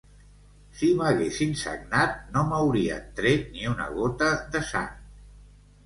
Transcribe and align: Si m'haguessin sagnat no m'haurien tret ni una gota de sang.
Si 0.79 0.89
m'haguessin 1.01 1.53
sagnat 1.65 2.17
no 2.37 2.45
m'haurien 2.49 3.07
tret 3.23 3.47
ni 3.53 3.71
una 3.77 3.89
gota 4.01 4.35
de 4.57 4.67
sang. 4.75 4.95